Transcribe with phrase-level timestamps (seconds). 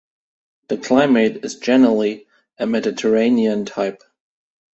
[0.69, 2.25] The climate is generally
[2.59, 4.01] Mediterranean type.